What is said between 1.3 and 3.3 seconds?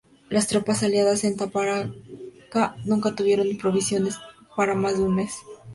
Tarapacá nunca